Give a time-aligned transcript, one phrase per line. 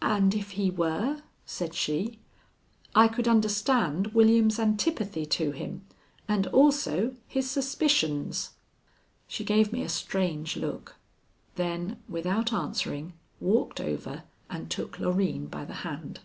[0.00, 2.18] "And if he were?" said she.
[2.94, 5.84] "I could understand William's antipathy to him
[6.26, 8.52] and also his suspicions."
[9.28, 10.96] She gave me a strange look,
[11.56, 16.20] then without answering walked over and took Loreen by the hand.